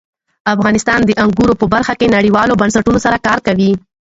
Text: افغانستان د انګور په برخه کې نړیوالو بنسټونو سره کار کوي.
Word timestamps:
افغانستان 0.53 0.99
د 1.05 1.11
انګور 1.23 1.49
په 1.61 1.65
برخه 1.73 1.93
کې 1.99 2.13
نړیوالو 2.15 2.59
بنسټونو 2.61 2.99
سره 3.05 3.17
کار 3.27 3.39
کوي. 3.47 3.71